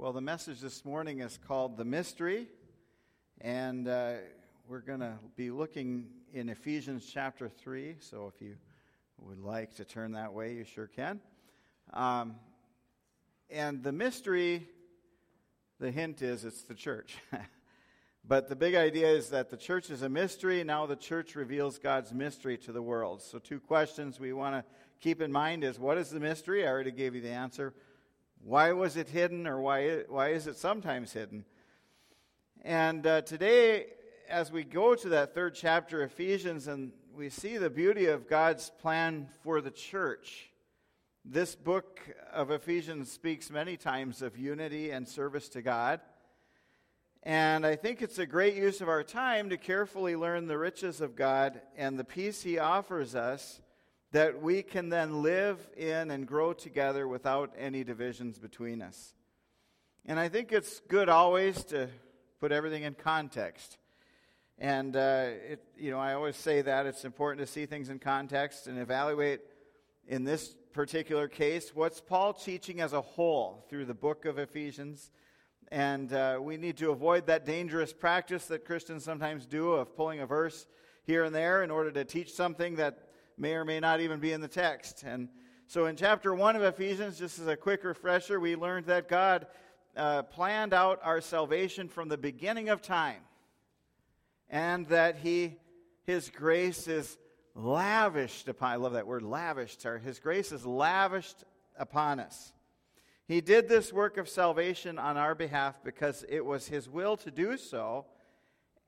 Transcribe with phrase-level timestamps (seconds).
[0.00, 2.46] Well, the message this morning is called The Mystery,
[3.40, 4.12] and uh,
[4.68, 7.96] we're going to be looking in Ephesians chapter 3.
[7.98, 8.54] So if you
[9.20, 11.18] would like to turn that way, you sure can.
[11.92, 12.36] Um,
[13.50, 14.68] and the mystery,
[15.80, 17.16] the hint is it's the church.
[18.24, 20.62] but the big idea is that the church is a mystery.
[20.62, 23.20] Now the church reveals God's mystery to the world.
[23.20, 24.64] So, two questions we want to
[25.00, 26.64] keep in mind is what is the mystery?
[26.64, 27.74] I already gave you the answer.
[28.48, 31.44] Why was it hidden, or why, why is it sometimes hidden?
[32.62, 33.88] And uh, today,
[34.26, 38.70] as we go to that third chapter, Ephesians, and we see the beauty of God's
[38.80, 40.48] plan for the church.
[41.26, 42.00] This book
[42.32, 46.00] of Ephesians speaks many times of unity and service to God.
[47.22, 51.02] And I think it's a great use of our time to carefully learn the riches
[51.02, 53.60] of God and the peace He offers us
[54.12, 59.14] that we can then live in and grow together without any divisions between us.
[60.06, 61.88] And I think it's good always to
[62.40, 63.76] put everything in context.
[64.58, 67.98] And, uh, it, you know, I always say that it's important to see things in
[67.98, 69.40] context and evaluate,
[70.06, 75.10] in this particular case, what's Paul teaching as a whole through the book of Ephesians.
[75.70, 80.20] And uh, we need to avoid that dangerous practice that Christians sometimes do of pulling
[80.20, 80.66] a verse
[81.04, 83.07] here and there in order to teach something that
[83.38, 85.02] may or may not even be in the text.
[85.04, 85.28] And
[85.66, 89.46] so in chapter 1 of Ephesians, just as a quick refresher, we learned that God
[89.96, 93.22] uh, planned out our salvation from the beginning of time
[94.48, 95.56] and that he,
[96.04, 97.18] his grace is
[97.54, 99.82] lavished upon, I love that word, lavished.
[99.82, 101.44] His grace is lavished
[101.78, 102.52] upon us.
[103.26, 107.30] He did this work of salvation on our behalf because it was his will to
[107.30, 108.06] do so,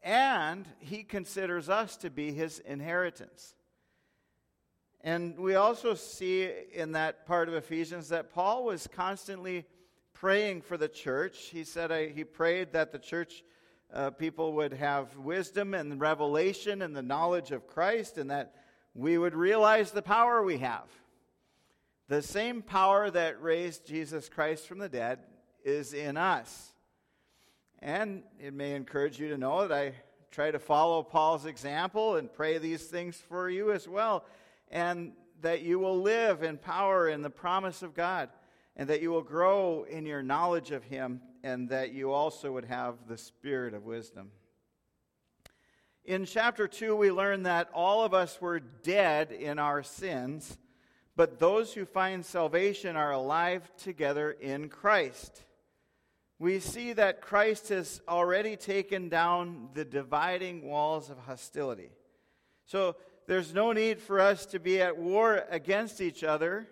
[0.03, 3.55] and he considers us to be his inheritance.
[5.03, 9.65] And we also see in that part of Ephesians that Paul was constantly
[10.13, 11.49] praying for the church.
[11.51, 13.43] He said he prayed that the church
[13.93, 18.55] uh, people would have wisdom and revelation and the knowledge of Christ, and that
[18.95, 20.85] we would realize the power we have.
[22.09, 25.21] The same power that raised Jesus Christ from the dead
[25.65, 26.73] is in us.
[27.81, 29.95] And it may encourage you to know that I
[30.31, 34.25] try to follow Paul's example and pray these things for you as well
[34.71, 38.29] and that you will live in power in the promise of God,
[38.77, 42.67] and that you will grow in your knowledge of Him, and that you also would
[42.67, 44.31] have the spirit of wisdom.
[46.05, 50.59] In chapter 2, we learn that all of us were dead in our sins,
[51.15, 55.45] but those who find salvation are alive together in Christ.
[56.39, 61.91] We see that Christ has already taken down the dividing walls of hostility.
[62.65, 62.97] So,
[63.31, 66.67] there's no need for us to be at war against each other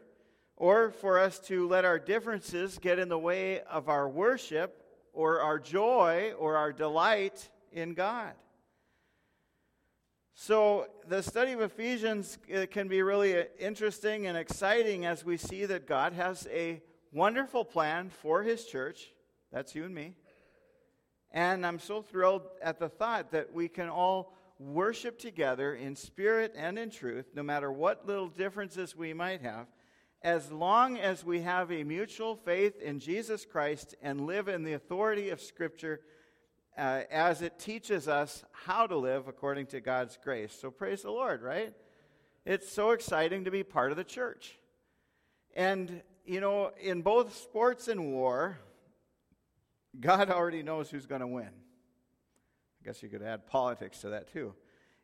[0.56, 4.82] or for us to let our differences get in the way of our worship
[5.12, 8.32] or our joy or our delight in God.
[10.34, 15.36] So, the study of Ephesians uh, can be really uh, interesting and exciting as we
[15.36, 16.82] see that God has a
[17.12, 19.12] wonderful plan for His church.
[19.52, 20.14] That's you and me.
[21.30, 26.52] And I'm so thrilled at the thought that we can all worship together in spirit
[26.56, 29.66] and in truth, no matter what little differences we might have,
[30.22, 34.72] as long as we have a mutual faith in Jesus Christ and live in the
[34.72, 36.00] authority of Scripture
[36.76, 40.56] uh, as it teaches us how to live according to God's grace.
[40.60, 41.72] So praise the Lord, right?
[42.44, 44.58] It's so exciting to be part of the church.
[45.54, 48.58] And, you know, in both sports and war,
[49.98, 51.50] God already knows who's going to win
[52.88, 54.54] guess you could add politics to that too.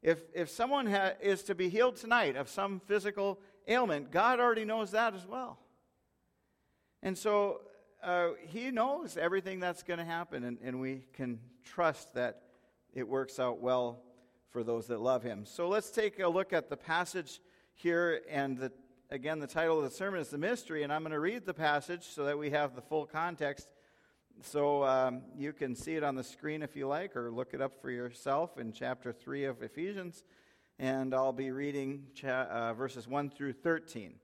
[0.01, 4.65] If, if someone ha- is to be healed tonight of some physical ailment, God already
[4.65, 5.59] knows that as well.
[7.03, 7.61] And so
[8.03, 12.41] uh, He knows everything that's going to happen, and, and we can trust that
[12.95, 14.01] it works out well
[14.49, 15.45] for those that love Him.
[15.45, 17.39] So let's take a look at the passage
[17.75, 18.23] here.
[18.31, 18.73] And the,
[19.11, 21.53] again, the title of the sermon is The Mystery, and I'm going to read the
[21.53, 23.69] passage so that we have the full context.
[24.43, 27.61] So um, you can see it on the screen if you like, or look it
[27.61, 30.25] up for yourself in chapter 3 of Ephesians.
[30.79, 34.15] And I'll be reading cha- uh, verses 1 through 13.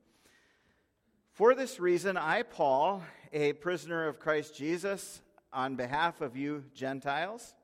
[1.33, 3.03] For this reason, I, Paul,
[3.33, 5.23] a prisoner of Christ Jesus,
[5.53, 7.55] on behalf of you Gentiles,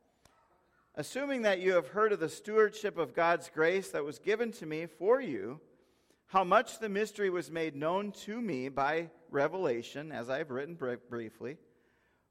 [0.95, 4.67] assuming that you have heard of the stewardship of God's grace that was given to
[4.67, 5.61] me for you,
[6.29, 10.75] how much the mystery was made known to me by revelation, as I have written
[11.09, 11.59] briefly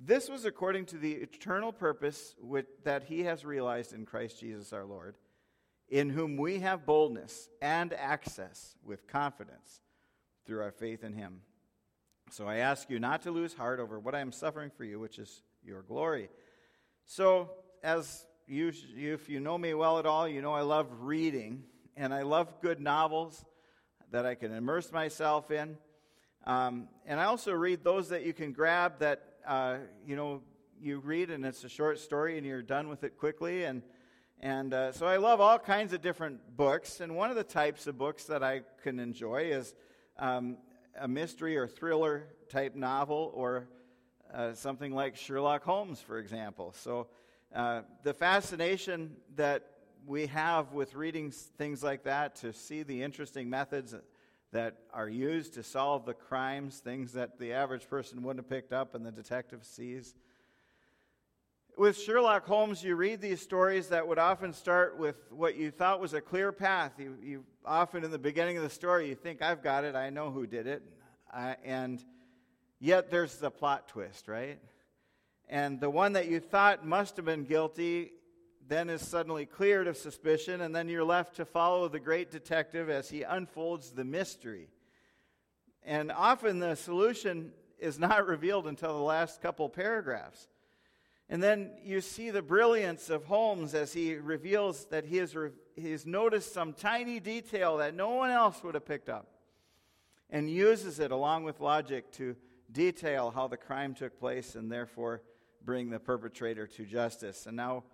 [0.00, 4.72] This was according to the eternal purpose which, that he has realized in Christ Jesus
[4.72, 5.16] our Lord,
[5.88, 9.80] in whom we have boldness and access with confidence
[10.46, 11.40] through our faith in him.
[12.30, 15.00] So I ask you not to lose heart over what I am suffering for you,
[15.00, 16.28] which is your glory.
[17.04, 17.50] So,
[17.82, 21.64] as you, if you know me well at all, you know I love reading,
[21.96, 23.44] and I love good novels
[24.10, 25.76] that I can immerse myself in.
[26.44, 30.42] Um, and I also read those that you can grab that, uh, you know,
[30.78, 33.64] you read and it's a short story and you're done with it quickly.
[33.64, 33.82] And,
[34.40, 37.00] and uh, so I love all kinds of different books.
[37.00, 39.74] And one of the types of books that I can enjoy is
[40.18, 40.58] um,
[41.00, 43.68] a mystery or thriller type novel or
[44.32, 46.74] uh, something like Sherlock Holmes, for example.
[46.76, 47.08] So,
[47.54, 49.64] uh, the fascination that
[50.06, 53.94] we have with reading things like that to see the interesting methods
[54.52, 58.72] that are used to solve the crimes, things that the average person wouldn't have picked
[58.72, 60.14] up and the detective sees.
[61.76, 66.00] With Sherlock Holmes, you read these stories that would often start with what you thought
[66.00, 66.92] was a clear path.
[66.98, 70.10] You, you often, in the beginning of the story, you think, I've got it, I
[70.10, 70.82] know who did it.
[71.32, 72.02] Uh, and
[72.80, 74.58] yet there's the plot twist, right?
[75.48, 78.12] And the one that you thought must have been guilty
[78.68, 82.90] then is suddenly cleared of suspicion, and then you're left to follow the great detective
[82.90, 84.68] as he unfolds the mystery.
[85.82, 90.48] And often the solution is not revealed until the last couple paragraphs.
[91.30, 95.50] And then you see the brilliance of Holmes as he reveals that he has, re-
[95.76, 99.26] he has noticed some tiny detail that no one else would have picked up
[100.30, 102.36] and uses it along with logic to
[102.70, 105.22] detail how the crime took place and therefore
[105.64, 107.46] bring the perpetrator to justice.
[107.46, 107.84] And now,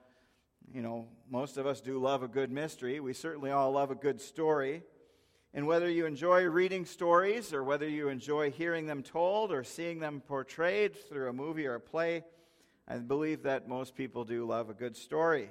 [0.72, 3.00] you know, most of us do love a good mystery.
[3.00, 4.82] We certainly all love a good story.
[5.52, 10.00] And whether you enjoy reading stories or whether you enjoy hearing them told or seeing
[10.00, 12.24] them portrayed through a movie or a play,
[12.88, 15.50] I believe that most people do love a good story.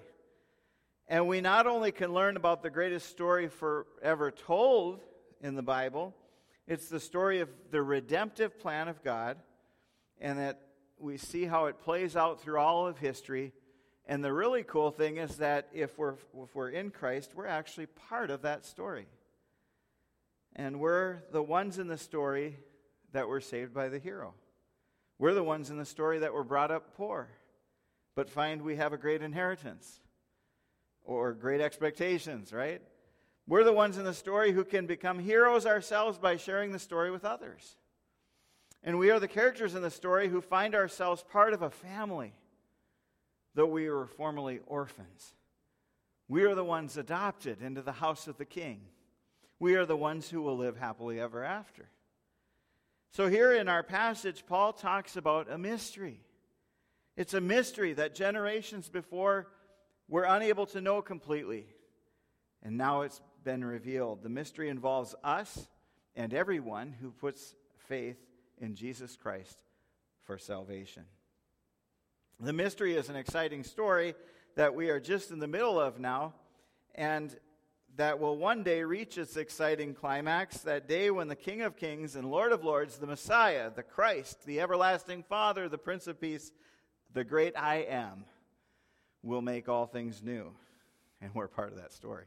[1.08, 5.02] And we not only can learn about the greatest story forever told
[5.42, 6.14] in the Bible,
[6.68, 9.38] it's the story of the redemptive plan of God,
[10.20, 10.62] and that
[10.98, 13.52] we see how it plays out through all of history.
[14.06, 17.86] And the really cool thing is that if we're, if we're in Christ, we're actually
[17.86, 19.08] part of that story.
[20.56, 22.58] And we're the ones in the story
[23.14, 24.34] that were saved by the hero.
[25.20, 27.30] We're the ones in the story that were brought up poor,
[28.16, 30.02] but find we have a great inheritance
[31.04, 32.82] or great expectations, right?
[33.48, 37.12] We're the ones in the story who can become heroes ourselves by sharing the story
[37.12, 37.78] with others.
[38.84, 42.34] And we are the characters in the story who find ourselves part of a family,
[43.56, 45.34] though we were formerly orphans.
[46.28, 48.82] We are the ones adopted into the house of the king.
[49.60, 51.90] We are the ones who will live happily ever after.
[53.12, 56.20] So, here in our passage, Paul talks about a mystery.
[57.16, 59.48] It's a mystery that generations before
[60.10, 61.68] were unable to know completely.
[62.64, 64.24] And now it's been revealed.
[64.24, 65.68] The mystery involves us
[66.16, 67.56] and everyone who puts
[67.88, 68.18] faith
[68.60, 69.64] in Jesus Christ
[70.24, 71.04] for salvation.
[72.44, 74.16] The mystery is an exciting story
[74.56, 76.34] that we are just in the middle of now,
[76.94, 77.34] and
[77.96, 82.18] that will one day reach its exciting climax that day when the King of Kings
[82.18, 86.52] and Lord of Lords, the Messiah, the Christ, the everlasting Father, the Prince of Peace,
[87.14, 88.26] the great I am,
[89.22, 90.52] will make all things new.
[91.22, 92.26] And we're part of that story.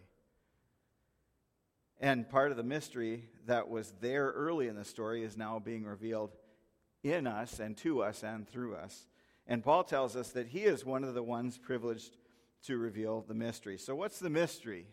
[2.00, 5.85] And part of the mystery that was there early in the story is now being
[5.85, 6.32] revealed
[7.02, 9.06] in us and to us and through us.
[9.47, 12.17] And Paul tells us that he is one of the ones privileged
[12.65, 13.79] to reveal the mystery.
[13.79, 14.87] So, what's the mystery?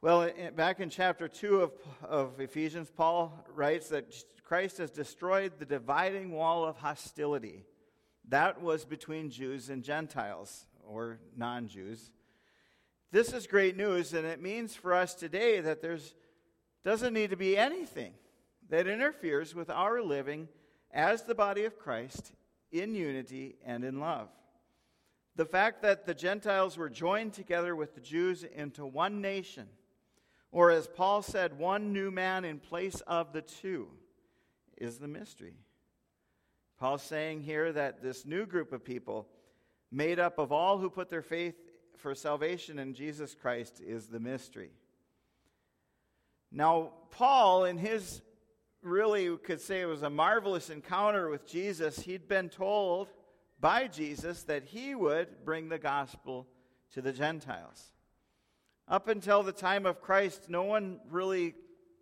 [0.00, 1.72] Well, back in chapter 2 of,
[2.06, 4.14] of Ephesians, Paul writes that
[4.44, 7.64] Christ has destroyed the dividing wall of hostility.
[8.28, 12.10] That was between Jews and Gentiles, or non Jews.
[13.10, 16.14] This is great news, and it means for us today that there's
[16.84, 18.12] doesn't need to be anything
[18.68, 20.46] that interferes with our living
[20.92, 22.30] as the body of Christ
[22.72, 24.28] in unity and in love.
[25.36, 29.68] The fact that the Gentiles were joined together with the Jews into one nation,
[30.50, 33.88] or as Paul said, one new man in place of the two,
[34.78, 35.56] is the mystery.
[36.78, 39.26] Paul's saying here that this new group of people,
[39.90, 41.54] made up of all who put their faith
[41.96, 44.70] for salvation in Jesus Christ, is the mystery.
[46.52, 48.20] Now, Paul, in his
[48.86, 53.08] really could say it was a marvelous encounter with Jesus, he'd been told
[53.60, 56.46] by Jesus that he would bring the gospel
[56.92, 57.92] to the Gentiles.
[58.88, 61.54] Up until the time of Christ, no one really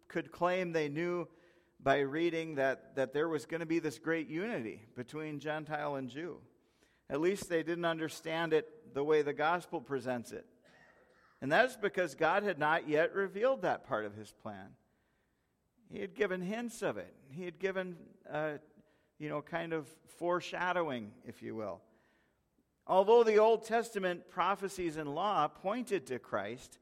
[0.09, 1.27] could claim they knew
[1.81, 6.09] by reading that, that there was going to be this great unity between Gentile and
[6.09, 6.39] Jew.
[7.11, 10.47] At least they didn't understand it the way the gospel presents it.
[11.41, 14.71] And that is because God had not yet revealed that part of his plan.
[15.89, 17.15] He had given hints of it.
[17.31, 17.97] He had given,
[18.31, 18.55] uh,
[19.19, 19.87] you know, kind of
[20.19, 21.81] foreshadowing, if you will.
[22.87, 26.79] Although the Old Testament prophecies and law pointed to Christ,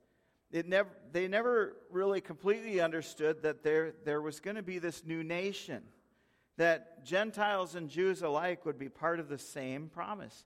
[0.50, 5.04] it never, they never really completely understood that there, there was going to be this
[5.04, 5.82] new nation,
[6.56, 10.44] that Gentiles and Jews alike would be part of the same promise.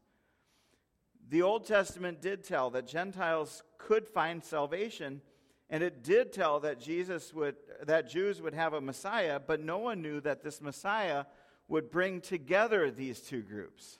[1.29, 5.23] The Old Testament did tell that Gentiles could find salvation,
[5.69, 9.79] and it did tell that Jesus would that Jews would have a Messiah, but no
[9.79, 11.25] one knew that this Messiah
[11.69, 13.99] would bring together these two groups.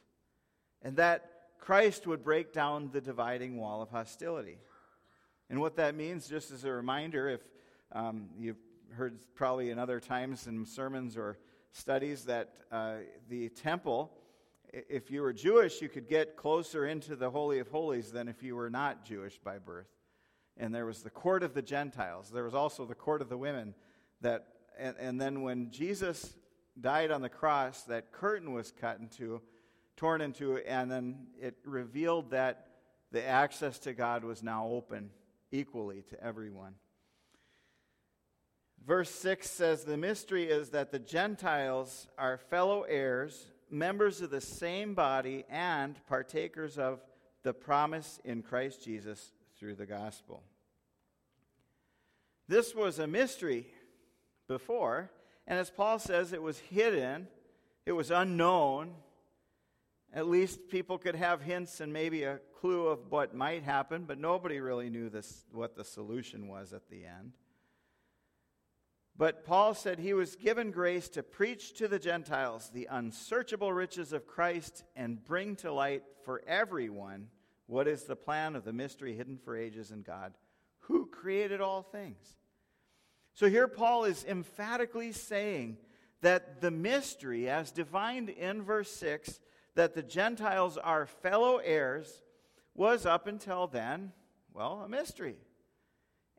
[0.83, 4.59] And that Christ would break down the dividing wall of hostility.
[5.51, 7.41] And what that means, just as a reminder, if
[7.93, 8.61] um, you've
[8.93, 11.39] heard probably in other times in sermons or
[11.73, 12.97] studies that uh,
[13.29, 14.13] the temple,
[14.73, 18.43] if you were Jewish, you could get closer into the Holy of Holies than if
[18.43, 19.96] you were not Jewish by birth.
[20.57, 22.31] And there was the court of the Gentiles.
[22.31, 23.75] There was also the court of the women.
[24.23, 24.47] That,
[24.79, 26.35] and, and then when Jesus
[26.81, 29.43] died on the cross, that curtain was cut into,
[29.97, 32.69] torn into, and then it revealed that
[33.13, 35.11] the access to God was now open
[35.51, 36.75] equally to everyone.
[38.85, 44.41] Verse 6 says The mystery is that the Gentiles are fellow heirs, members of the
[44.41, 47.01] same body, and partakers of
[47.43, 50.43] the promise in Christ Jesus through the gospel.
[52.49, 53.67] This was a mystery
[54.49, 55.11] before,
[55.47, 57.27] and as Paul says, it was hidden,
[57.85, 58.95] it was unknown,
[60.13, 64.19] at least people could have hints and maybe a clue of what might happen, but
[64.19, 67.33] nobody really knew this, what the solution was at the end.
[69.19, 74.13] But Paul said he was given grace to preach to the Gentiles the unsearchable riches
[74.13, 77.29] of Christ and bring to light for everyone
[77.67, 80.35] what is the plan of the mystery hidden for ages in God,
[80.81, 82.37] who created all things.
[83.35, 85.79] So here Paul is emphatically saying
[86.23, 89.41] that the mystery, as defined in verse 6,
[89.75, 92.23] that the Gentiles are fellow heirs
[92.75, 94.13] was up until then,
[94.55, 95.37] well, a mystery.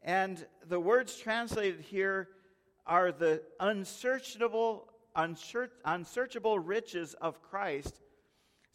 [0.01, 2.29] And the words translated here
[2.85, 7.99] are the unsearchable, unsearchable riches of Christ.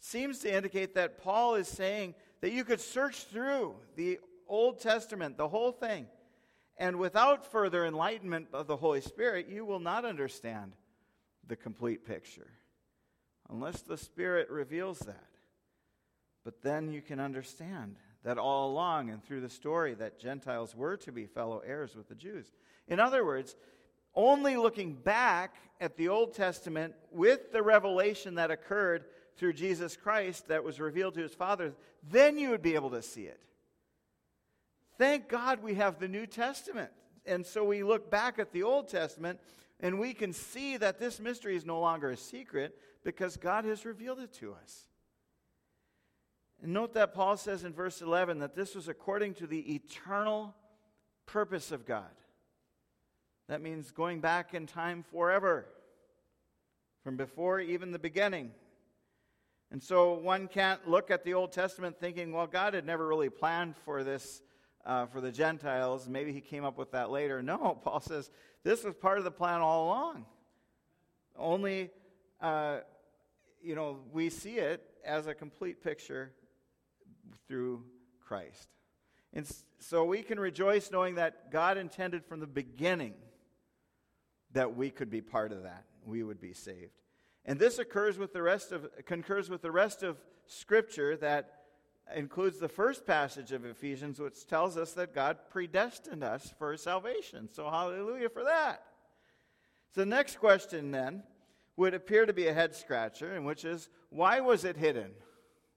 [0.05, 4.19] Seems to indicate that Paul is saying that you could search through the
[4.49, 6.07] Old Testament, the whole thing,
[6.77, 10.75] and without further enlightenment of the Holy Spirit, you will not understand
[11.47, 12.49] the complete picture
[13.49, 15.29] unless the Spirit reveals that.
[16.43, 17.95] But then you can understand
[18.25, 22.09] that all along and through the story that Gentiles were to be fellow heirs with
[22.09, 22.51] the Jews.
[22.89, 23.55] In other words,
[24.15, 29.05] only looking back at the Old Testament with the revelation that occurred
[29.37, 31.73] through Jesus Christ that was revealed to his Father,
[32.09, 33.39] then you would be able to see it.
[34.97, 36.91] Thank God we have the New Testament.
[37.25, 39.39] And so we look back at the Old Testament
[39.79, 43.85] and we can see that this mystery is no longer a secret, because God has
[43.85, 44.87] revealed it to us.
[46.61, 50.55] And note that Paul says in verse 11 that this was according to the eternal
[51.25, 52.11] purpose of God.
[53.49, 55.65] That means going back in time forever,
[57.03, 58.51] from before even the beginning.
[59.73, 63.31] And so one can't look at the Old Testament thinking, well, God had never really
[63.31, 64.41] planned for this
[64.85, 66.07] uh, for the Gentiles.
[66.07, 67.41] Maybe he came up with that later.
[67.41, 68.29] No, Paul says
[68.63, 70.25] this was part of the plan all along.
[71.35, 71.89] Only
[72.39, 72.81] uh,
[73.63, 76.31] you know, we see it as a complete picture
[77.47, 77.83] through
[78.19, 78.67] Christ.
[79.33, 79.47] And
[79.79, 83.15] so we can rejoice knowing that God intended from the beginning
[84.51, 85.85] that we could be part of that.
[86.05, 87.02] We would be saved.
[87.45, 91.63] And this occurs with the rest of concurs with the rest of scripture that
[92.15, 97.49] includes the first passage of Ephesians which tells us that God predestined us for salvation.
[97.51, 98.83] So hallelujah for that.
[99.93, 101.23] So the next question then
[101.75, 105.11] would appear to be a head scratcher, and which is why was it hidden?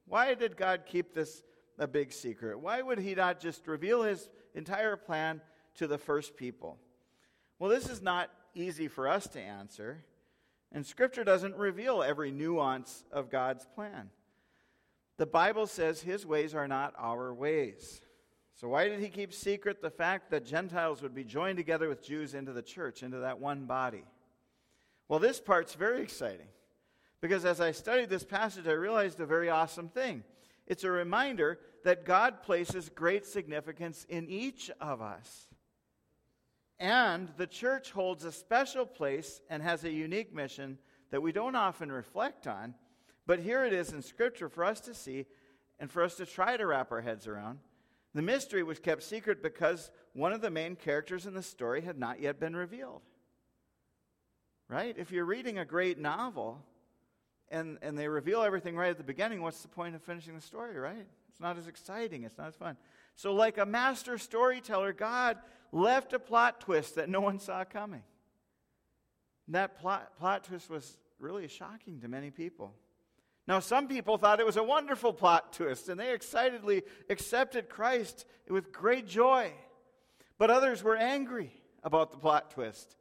[0.07, 1.43] Why did God keep this
[1.79, 2.61] a big secret?
[2.61, 5.41] Why would He not just reveal His entire plan
[5.77, 6.79] to the first people?
[7.59, 10.05] Well, this is not easy for us to answer,
[10.73, 14.11] and Scripture doesn't reveal every nuance of God's plan.
[15.17, 18.03] The Bible says His ways are not our ways.
[18.55, 22.03] So, why did He keep secret the fact that Gentiles would be joined together with
[22.03, 24.05] Jews into the church, into that one body?
[25.09, 26.49] Well, this part's very exciting
[27.21, 30.25] because as I studied this passage, I realized a very awesome thing.
[30.67, 35.47] It's a reminder that God places great significance in each of us.
[36.79, 40.79] And the church holds a special place and has a unique mission
[41.11, 42.75] that we don't often reflect on.
[43.27, 45.27] But here it is in Scripture for us to see
[45.79, 47.59] and for us to try to wrap our heads around.
[48.15, 51.99] The mystery was kept secret because one of the main characters in the story had
[51.99, 53.03] not yet been revealed
[54.69, 54.97] right?
[54.99, 56.63] If you're reading a great novel
[57.49, 60.41] and, and they reveal everything right at the beginning, what's the point of finishing the
[60.41, 61.07] story, right?
[61.37, 62.79] It's not as exciting, it's not as fun.
[63.15, 65.37] So, like a master storyteller, God
[65.71, 68.03] left a plot twist that no one saw coming.
[69.47, 72.73] And that plot, plot twist was really shocking to many people.
[73.47, 78.25] Now, some people thought it was a wonderful plot twist, and they excitedly accepted Christ
[78.49, 79.53] with great joy.
[80.39, 81.53] But others were angry
[81.83, 82.97] about the plot twist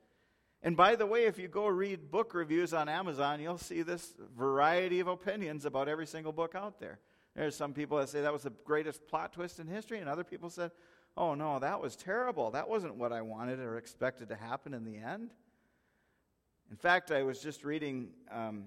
[0.66, 4.16] and by the way, if you go read book reviews on Amazon, you'll see this
[4.36, 6.98] variety of opinions about every single book out there.
[7.36, 10.24] There's some people that say that was the greatest plot twist in history, and other
[10.24, 10.72] people said,
[11.18, 12.52] oh no, that was terrible.
[12.52, 15.32] That wasn't what I wanted or expected to happen in the end.
[16.72, 18.66] In fact, I was just reading um,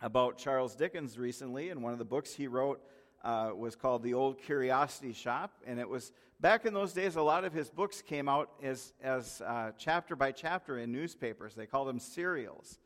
[0.00, 2.82] about Charles Dickens recently, and one of the books he wrote
[3.22, 7.22] uh, was called The Old Curiosity Shop, and it was back in those days, a
[7.22, 11.54] lot of his books came out as, as uh, chapter by chapter in newspapers.
[11.54, 12.78] They called them serials.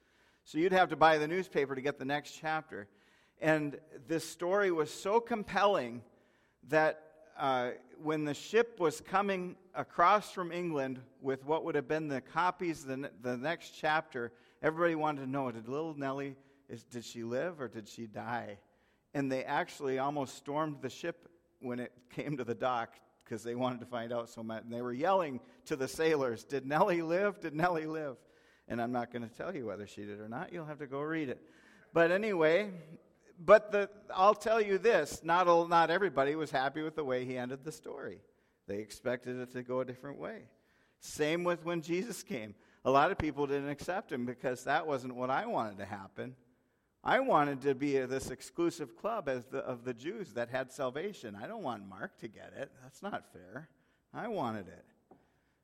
[0.45, 2.89] So you'd have to buy the newspaper to get the next chapter.
[3.41, 6.03] And this story was so compelling
[6.69, 7.03] that
[7.39, 7.71] uh,
[8.03, 12.85] when the ship was coming across from England with what would have been the copies,
[12.85, 16.37] the, the next chapter, everybody wanted to know did little Nellie,
[16.69, 18.59] is, did she live or did she die?
[19.15, 21.29] And they actually almost stormed the ship
[21.61, 22.93] when it came to the dock
[23.25, 24.65] because they wanted to find out so much.
[24.65, 27.41] And they were yelling to the sailors, Did Nellie live?
[27.41, 28.17] Did Nellie live?
[28.69, 30.53] And I'm not going to tell you whether she did or not.
[30.53, 31.41] You'll have to go read it.
[31.93, 32.71] But anyway,
[33.45, 37.37] but the, I'll tell you this not, not everybody was happy with the way he
[37.37, 38.21] ended the story.
[38.69, 40.43] They expected it to go a different way.
[41.01, 42.55] Same with when Jesus came.
[42.85, 46.37] A lot of people didn't accept him because that wasn't what I wanted to happen.
[47.03, 51.37] I wanted to be this exclusive club as the, of the Jews that had salvation.
[51.41, 52.71] I don't want Mark to get it.
[52.83, 53.69] That's not fair.
[54.13, 54.85] I wanted it.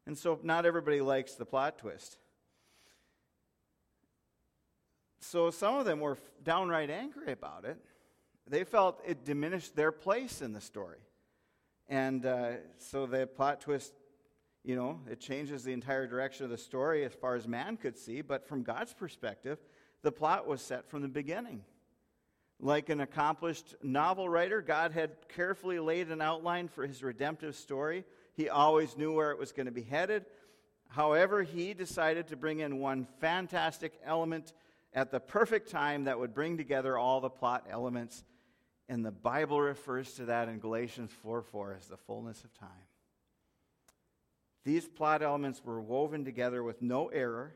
[0.07, 2.17] And so not everybody likes the plot twist.
[5.27, 7.79] So some of them were downright angry about it.
[8.47, 11.01] They felt it diminished their place in the story.
[11.89, 13.93] And uh, so the plot twist,
[14.63, 17.99] you know, it changes the entire direction of the story as far as man could
[17.99, 18.21] see.
[18.21, 19.59] But from God's perspective,
[20.03, 21.65] the plot was set from the beginning.
[22.61, 28.05] Like an accomplished novel writer, God had carefully laid an outline for his redemptive story.
[28.35, 30.25] He always knew where it was going to be headed.
[30.89, 34.53] However, he decided to bring in one fantastic element
[34.97, 38.25] at the perfect time that would bring together all the plot elements.
[38.89, 42.69] And the Bible refers to that in Galatians 4 4 as the fullness of time.
[44.65, 47.55] These plot elements were woven together with no error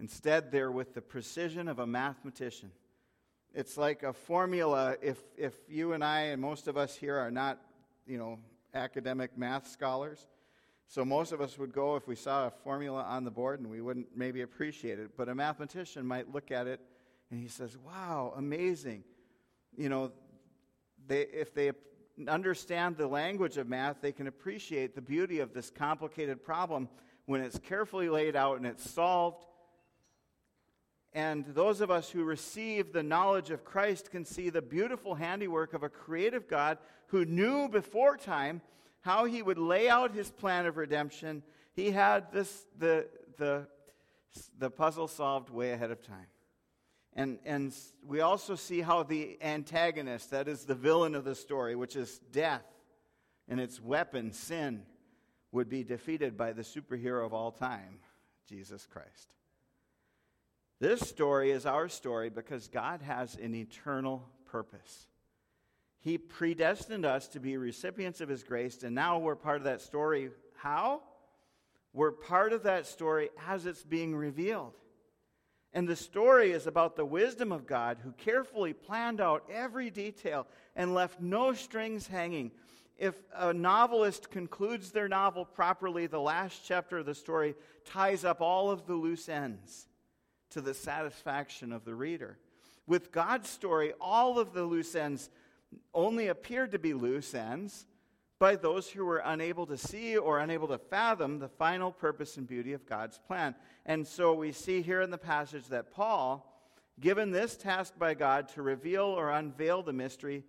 [0.00, 2.70] Instead, they're with the precision of a mathematician.
[3.52, 4.96] It's like a formula.
[5.02, 7.58] If, if you and I and most of us here are not,
[8.06, 8.38] you know,
[8.74, 10.24] academic math scholars,
[10.88, 13.70] so most of us would go if we saw a formula on the board and
[13.70, 15.10] we wouldn't maybe appreciate it.
[15.16, 16.80] But a mathematician might look at it
[17.30, 19.04] and he says, wow, amazing.
[19.76, 20.12] You know,
[21.06, 21.72] they, if they
[22.26, 26.88] understand the language of math, they can appreciate the beauty of this complicated problem
[27.26, 29.44] when it's carefully laid out and it's solved
[31.14, 35.72] and those of us who receive the knowledge of Christ can see the beautiful handiwork
[35.74, 38.60] of a creative God who knew before time
[39.00, 41.42] how he would lay out his plan of redemption.
[41.74, 43.06] He had this, the,
[43.36, 43.66] the,
[44.58, 46.26] the puzzle solved way ahead of time.
[47.14, 47.74] And, and
[48.06, 52.20] we also see how the antagonist, that is the villain of the story, which is
[52.32, 52.64] death
[53.48, 54.82] and its weapon, sin,
[55.50, 57.98] would be defeated by the superhero of all time,
[58.46, 59.32] Jesus Christ.
[60.80, 65.08] This story is our story because God has an eternal purpose.
[66.00, 69.80] He predestined us to be recipients of His grace, and now we're part of that
[69.80, 70.30] story.
[70.56, 71.02] How?
[71.92, 74.74] We're part of that story as it's being revealed.
[75.72, 80.46] And the story is about the wisdom of God who carefully planned out every detail
[80.74, 82.52] and left no strings hanging.
[82.96, 88.40] If a novelist concludes their novel properly, the last chapter of the story ties up
[88.40, 89.86] all of the loose ends
[90.50, 92.38] to the satisfaction of the reader.
[92.86, 95.28] With God's story, all of the loose ends
[95.94, 97.86] only appeared to be loose ends
[98.38, 102.46] by those who were unable to see or unable to fathom the final purpose and
[102.46, 103.54] beauty of God's plan.
[103.84, 106.46] And so we see here in the passage that Paul,
[107.00, 110.44] given this task by God to reveal or unveil the mystery,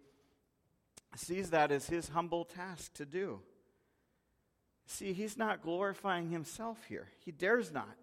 [1.15, 3.39] sees that as his humble task to do.
[4.85, 7.07] See, he's not glorifying himself here.
[7.25, 7.95] He dares not.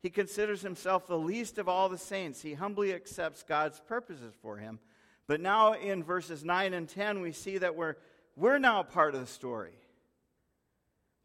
[0.00, 2.42] He considers himself the least of all the saints.
[2.42, 4.80] He humbly accepts God's purposes for him.
[5.26, 7.96] But now in verses 9 and 10, we see that we're
[8.36, 9.74] we're now part of the story.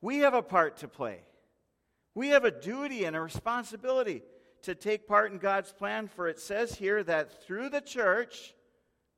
[0.02, 1.22] We have a part to play.
[2.14, 4.24] We have a duty and a responsibility
[4.64, 8.54] to take part in God's plan, for it says here that through the church,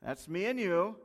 [0.02, 0.98] that's me and you,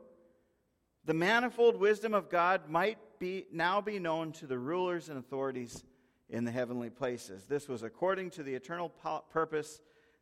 [1.05, 5.83] the manifold wisdom of God might be now be known to the rulers and authorities
[6.29, 7.45] in the heavenly places.
[7.45, 8.89] This was according to the eternal
[9.29, 9.79] purpose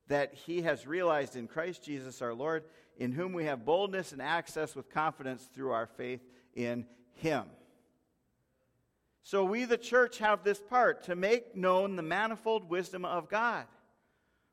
[0.07, 2.63] that he has realized in Christ Jesus our Lord,
[2.97, 6.21] in whom we have boldness and access with confidence through our faith
[6.53, 7.45] in him.
[9.23, 13.65] So we, the church, have this part to make known the manifold wisdom of God.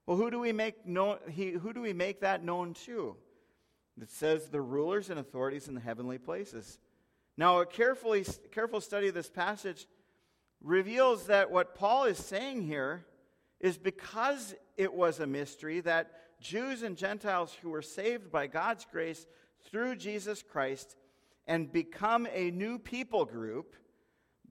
[0.07, 3.17] Well, who do we make known, he, who do we make that known to?
[4.01, 6.79] It says the rulers and authorities in the heavenly places.
[7.37, 9.87] Now, a carefully, careful study of this passage
[10.63, 13.05] reveals that what Paul is saying here
[13.61, 18.87] is because it was a mystery that Jews and Gentiles who were saved by God's
[18.91, 19.27] grace
[19.71, 20.97] through Jesus Christ
[21.47, 23.77] and become a new people group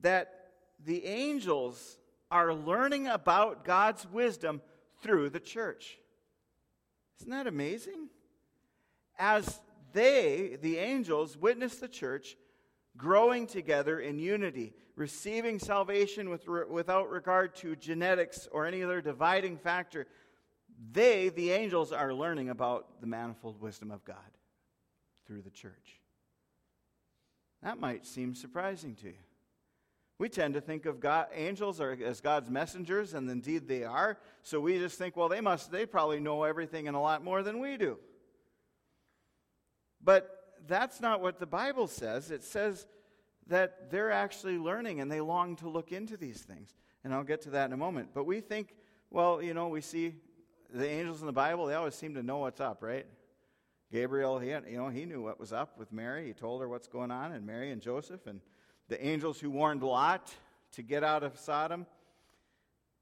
[0.02, 0.50] that
[0.84, 1.98] the angels
[2.30, 4.62] are learning about God's wisdom
[5.02, 5.98] through the church.
[7.20, 8.08] Isn't that amazing?
[9.18, 9.60] As
[9.92, 12.36] they, the angels, witness the church
[12.96, 19.56] growing together in unity, receiving salvation with, without regard to genetics or any other dividing
[19.56, 20.06] factor,
[20.92, 24.16] they, the angels, are learning about the manifold wisdom of God
[25.26, 26.00] through the church.
[27.62, 29.14] That might seem surprising to you.
[30.18, 34.18] We tend to think of God, angels as God's messengers, and indeed they are.
[34.42, 37.42] So we just think, well, they must, they probably know everything and a lot more
[37.42, 37.98] than we do.
[40.02, 42.30] But that's not what the Bible says.
[42.30, 42.86] It says
[43.46, 46.74] that they're actually learning and they long to look into these things.
[47.02, 48.10] And I'll get to that in a moment.
[48.14, 48.74] But we think,
[49.10, 50.14] well, you know, we see
[50.72, 53.06] the angels in the Bible, they always seem to know what's up, right?
[53.90, 56.26] Gabriel, he, you know, he knew what was up with Mary.
[56.26, 58.40] He told her what's going on, and Mary and Joseph, and
[58.88, 60.32] the angels who warned Lot
[60.72, 61.86] to get out of Sodom.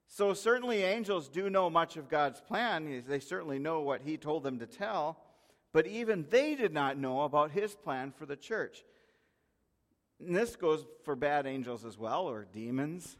[0.06, 3.04] So, certainly, angels do know much of God's plan.
[3.06, 5.18] They certainly know what he told them to tell,
[5.72, 8.84] but even they did not know about his plan for the church.
[10.24, 13.16] And this goes for bad angels as well, or demons.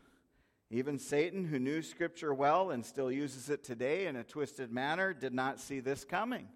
[0.71, 5.15] Even Satan, who knew Scripture well and still uses it today in a twisted manner,
[5.15, 6.49] did not see this coming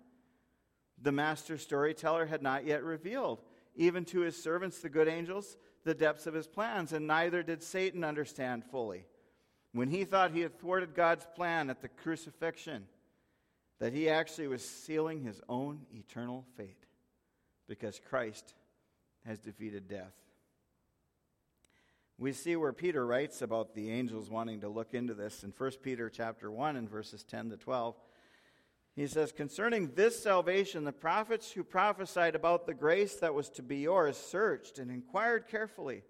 [1.03, 3.43] the master storyteller had not yet revealed,
[3.75, 7.63] even to his servants, the good angels, the depths of his plans, and neither did
[7.63, 9.05] Satan understand fully.
[9.73, 12.87] When he thought he had thwarted God's plan at the crucifixion,
[13.83, 16.87] that he actually was sealing his own eternal fate
[17.67, 18.55] because Christ
[19.27, 20.15] has defeated death.
[22.17, 25.71] We see where Peter writes about the angels wanting to look into this in 1
[25.83, 27.97] Peter chapter 1 and verses 10 to 12.
[28.95, 33.65] He says, Concerning this salvation, the prophets who prophesied about the grace that was to
[33.65, 36.05] be yours searched and inquired carefully,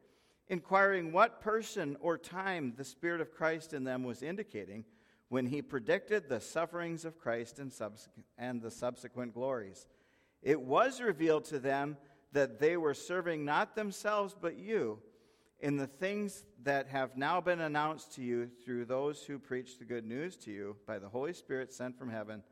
[0.46, 4.84] inquiring what person or time the Spirit of Christ in them was indicating
[5.32, 9.86] when he predicted the sufferings of Christ and, subs- and the subsequent glories.
[10.42, 11.96] It was revealed to them
[12.32, 14.98] that they were serving not themselves but you
[15.58, 19.86] in the things that have now been announced to you through those who preach the
[19.86, 22.42] good news to you by the Holy Spirit sent from heaven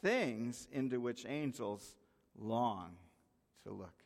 [0.00, 1.96] things into which angels
[2.38, 2.92] long
[3.64, 4.04] to look.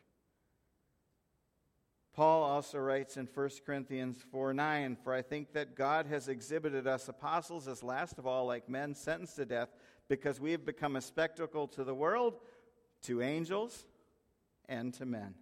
[2.17, 6.87] Paul also writes in 1 Corinthians 4 9, For I think that God has exhibited
[6.87, 9.69] us apostles as last of all, like men sentenced to death,
[10.09, 12.39] because we have become a spectacle to the world,
[13.03, 13.85] to angels,
[14.67, 15.35] and to men.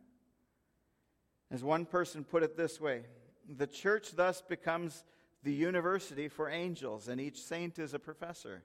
[1.49, 3.03] As one person put it this way
[3.47, 5.05] the church thus becomes
[5.43, 8.63] the university for angels, and each saint is a professor.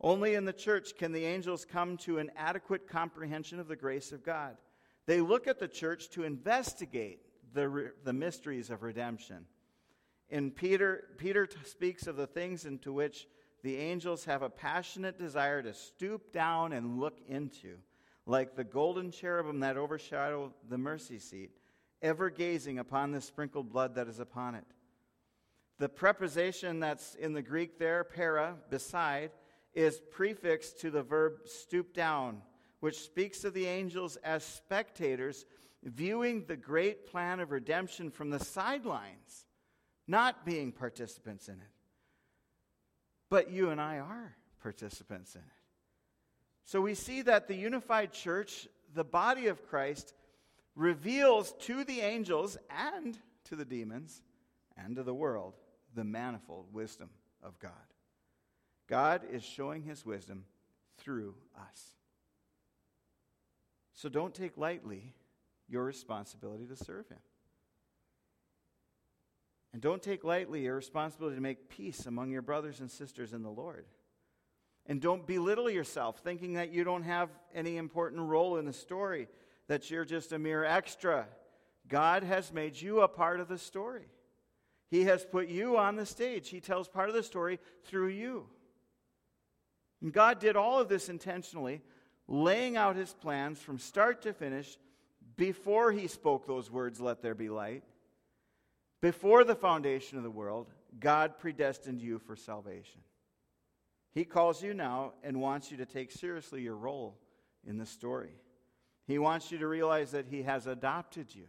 [0.00, 4.10] Only in the church can the angels come to an adequate comprehension of the grace
[4.10, 4.56] of God.
[5.06, 7.20] They look at the church to investigate
[7.52, 9.46] the, the mysteries of redemption.
[10.28, 13.26] In Peter, Peter speaks of the things into which
[13.62, 17.76] the angels have a passionate desire to stoop down and look into,
[18.26, 21.50] like the golden cherubim that overshadow the mercy seat,
[22.00, 24.64] ever gazing upon the sprinkled blood that is upon it.
[25.78, 29.30] The preposition that's in the Greek there, para, beside,
[29.74, 32.42] is prefixed to the verb stoop down,
[32.80, 35.44] which speaks of the angels as spectators
[35.82, 39.46] viewing the great plan of redemption from the sidelines,
[40.06, 41.72] not being participants in it.
[43.28, 45.46] But you and I are participants in it.
[46.64, 50.14] So we see that the unified church, the body of Christ,
[50.74, 54.22] reveals to the angels and to the demons
[54.76, 55.54] and to the world
[55.94, 57.10] the manifold wisdom
[57.42, 57.72] of God.
[58.88, 60.44] God is showing his wisdom
[60.98, 61.99] through us.
[64.00, 65.12] So don't take lightly
[65.68, 67.18] your responsibility to serve him.
[69.74, 73.42] And don't take lightly your responsibility to make peace among your brothers and sisters in
[73.42, 73.84] the Lord.
[74.86, 79.28] And don't belittle yourself, thinking that you don't have any important role in the story,
[79.68, 81.26] that you're just a mere extra.
[81.86, 84.08] God has made you a part of the story.
[84.90, 86.48] He has put you on the stage.
[86.48, 88.46] He tells part of the story through you.
[90.00, 91.82] And God did all of this intentionally,
[92.30, 94.78] laying out his plans from start to finish
[95.36, 97.82] before he spoke those words, let there be light.
[99.02, 103.00] Before the foundation of the world, God predestined you for salvation.
[104.12, 107.18] He calls you now and wants you to take seriously your role
[107.66, 108.34] in the story.
[109.06, 111.46] He wants you to realize that He has adopted you.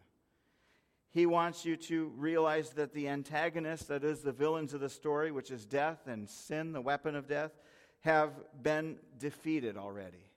[1.12, 5.32] He wants you to realize that the antagonists, that is the villains of the story,
[5.32, 7.52] which is death and sin, the weapon of death,
[8.00, 8.32] have
[8.64, 10.31] been defeated already.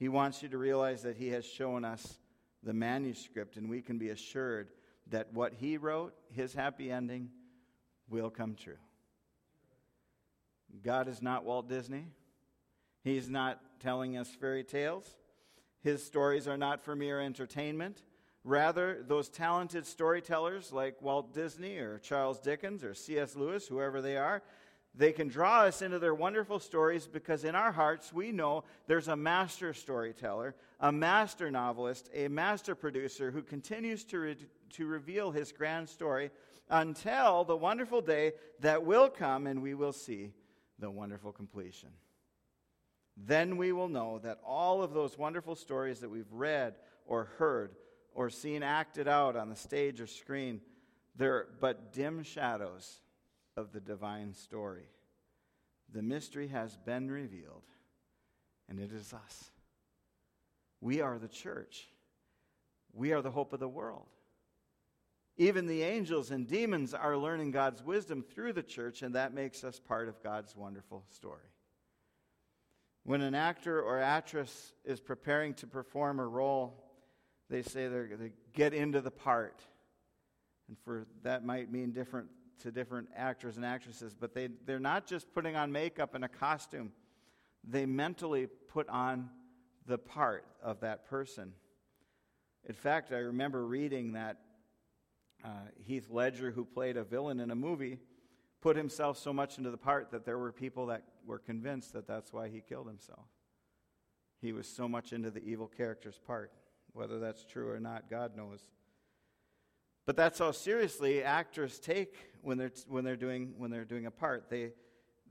[0.00, 2.18] He wants you to realize that He has shown us
[2.62, 4.70] the manuscript, and we can be assured
[5.08, 7.28] that what He wrote, His happy ending,
[8.08, 8.78] will come true.
[10.82, 12.06] God is not Walt Disney.
[13.04, 15.06] He's not telling us fairy tales.
[15.82, 18.02] His stories are not for mere entertainment.
[18.42, 23.36] Rather, those talented storytellers like Walt Disney or Charles Dickens or C.S.
[23.36, 24.42] Lewis, whoever they are,
[24.94, 29.08] they can draw us into their wonderful stories because in our hearts we know there's
[29.08, 34.36] a master storyteller, a master novelist, a master producer who continues to, re-
[34.70, 36.30] to reveal his grand story
[36.68, 40.32] until the wonderful day that will come and we will see
[40.78, 41.90] the wonderful completion.
[43.16, 46.74] Then we will know that all of those wonderful stories that we've read
[47.06, 47.76] or heard
[48.12, 50.60] or seen acted out on the stage or screen,
[51.16, 53.00] they're but dim shadows
[53.60, 54.88] of the divine story.
[55.92, 57.64] The mystery has been revealed,
[58.68, 59.50] and it is us.
[60.80, 61.88] We are the church.
[62.92, 64.06] We are the hope of the world.
[65.36, 69.62] Even the angels and demons are learning God's wisdom through the church, and that makes
[69.62, 71.50] us part of God's wonderful story.
[73.04, 76.84] When an actor or actress is preparing to perform a role,
[77.48, 79.62] they say they get into the part.
[80.68, 82.28] And for that might mean different
[82.60, 86.28] to different actors and actresses, but they, they're not just putting on makeup and a
[86.28, 86.92] costume,
[87.64, 89.28] they mentally put on
[89.86, 91.52] the part of that person.
[92.68, 94.38] In fact, I remember reading that
[95.44, 95.48] uh,
[95.84, 97.98] Heath Ledger, who played a villain in a movie,
[98.60, 102.06] put himself so much into the part that there were people that were convinced that
[102.06, 103.26] that's why he killed himself.
[104.40, 106.52] He was so much into the evil character's part.
[106.92, 108.66] Whether that's true or not, God knows.
[110.06, 114.10] But that's how seriously actors take when they're, when they're, doing, when they're doing a
[114.10, 114.48] part.
[114.48, 114.72] They,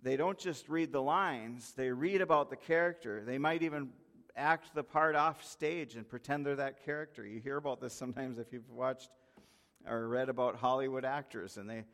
[0.01, 3.23] they don't just read the lines, they read about the character.
[3.25, 3.89] They might even
[4.35, 7.25] act the part off stage and pretend they're that character.
[7.25, 9.09] You hear about this sometimes if you've watched
[9.87, 11.85] or read about Hollywood actors, and they,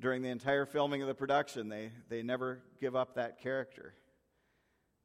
[0.00, 3.94] during the entire filming of the production, they, they never give up that character,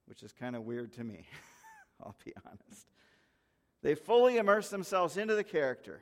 [0.05, 1.25] which is kind of weird to me,
[2.03, 2.87] I'll be honest.
[3.81, 6.01] They fully immerse themselves into the character.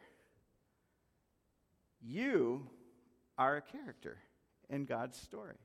[2.02, 2.68] You
[3.38, 4.18] are a character
[4.70, 5.58] in God's story.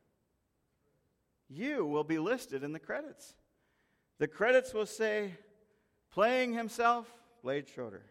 [1.49, 3.35] You will be listed in the credits.
[4.19, 5.35] The credits will say,
[6.13, 7.07] playing himself,
[7.43, 8.05] Blade Schroeder.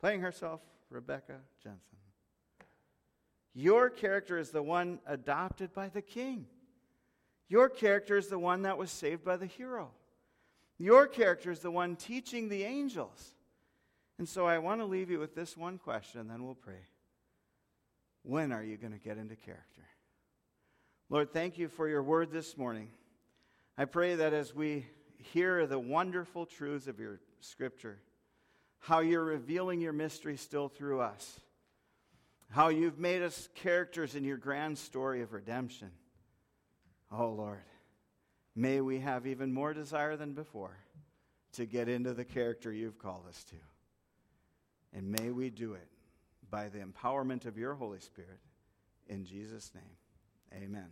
[0.00, 1.98] Playing herself, Rebecca Jensen.
[3.54, 6.46] Your character is the one adopted by the king.
[7.48, 9.90] Your character is the one that was saved by the hero.
[10.78, 13.34] Your character is the one teaching the angels.
[14.18, 16.86] And so I want to leave you with this one question, and then we'll pray.
[18.22, 19.86] When are you going to get into character?
[21.08, 22.90] Lord, thank you for your word this morning.
[23.76, 27.98] I pray that as we hear the wonderful truths of your scripture,
[28.78, 31.40] how you're revealing your mystery still through us,
[32.50, 35.90] how you've made us characters in your grand story of redemption.
[37.12, 37.62] Oh, Lord,
[38.54, 40.76] may we have even more desire than before
[41.52, 43.56] to get into the character you've called us to.
[44.92, 45.88] And may we do it
[46.50, 48.40] by the empowerment of your Holy Spirit.
[49.08, 50.88] In Jesus' name, amen.